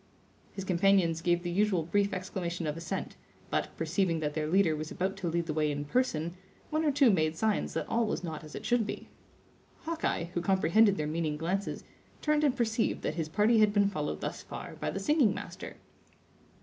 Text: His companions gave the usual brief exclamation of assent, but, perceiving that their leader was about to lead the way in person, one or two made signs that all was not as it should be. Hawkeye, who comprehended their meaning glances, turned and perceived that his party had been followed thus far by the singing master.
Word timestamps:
His 0.53 0.63
companions 0.63 1.21
gave 1.21 1.43
the 1.43 1.51
usual 1.51 1.83
brief 1.83 2.11
exclamation 2.11 2.65
of 2.65 2.75
assent, 2.75 3.17
but, 3.51 3.69
perceiving 3.77 4.19
that 4.19 4.33
their 4.33 4.47
leader 4.47 4.75
was 4.75 4.89
about 4.89 5.15
to 5.17 5.29
lead 5.29 5.45
the 5.45 5.53
way 5.53 5.69
in 5.71 5.85
person, 5.85 6.35
one 6.71 6.83
or 6.83 6.91
two 6.91 7.11
made 7.11 7.35
signs 7.37 7.75
that 7.75 7.87
all 7.87 8.07
was 8.07 8.23
not 8.23 8.43
as 8.43 8.55
it 8.55 8.65
should 8.65 8.87
be. 8.87 9.09
Hawkeye, 9.83 10.23
who 10.33 10.41
comprehended 10.41 10.97
their 10.97 11.05
meaning 11.05 11.37
glances, 11.37 11.83
turned 12.19 12.43
and 12.43 12.57
perceived 12.57 13.03
that 13.03 13.13
his 13.13 13.29
party 13.29 13.59
had 13.59 13.71
been 13.73 13.89
followed 13.91 14.21
thus 14.21 14.41
far 14.41 14.75
by 14.77 14.89
the 14.89 14.99
singing 14.99 15.35
master. 15.35 15.75